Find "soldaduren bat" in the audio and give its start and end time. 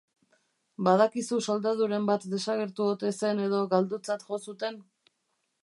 1.47-2.25